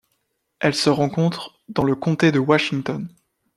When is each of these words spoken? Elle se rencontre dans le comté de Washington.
Elle 0.59 0.73
se 0.73 0.89
rencontre 0.89 1.59
dans 1.69 1.83
le 1.83 1.93
comté 1.93 2.31
de 2.31 2.39
Washington. 2.39 3.07